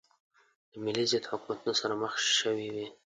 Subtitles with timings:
[0.71, 2.87] د ملي ضد حکومتونو سره مخ شوې وې.